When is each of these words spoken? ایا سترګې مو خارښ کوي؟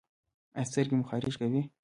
ایا 0.55 0.67
سترګې 0.69 0.95
مو 0.97 1.05
خارښ 1.09 1.35
کوي؟ 1.41 1.61